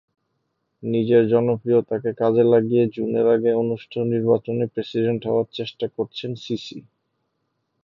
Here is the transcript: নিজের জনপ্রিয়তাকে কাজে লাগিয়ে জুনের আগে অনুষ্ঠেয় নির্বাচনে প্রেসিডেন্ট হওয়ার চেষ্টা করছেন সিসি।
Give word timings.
নিজের 0.83 1.23
জনপ্রিয়তাকে 1.27 2.09
কাজে 2.21 2.43
লাগিয়ে 2.53 2.83
জুনের 2.95 3.27
আগে 3.35 3.51
অনুষ্ঠেয় 3.63 4.05
নির্বাচনে 4.13 4.65
প্রেসিডেন্ট 4.73 5.21
হওয়ার 5.25 5.47
চেষ্টা 5.53 5.85
করছেন 5.97 6.31
সিসি। 6.43 6.79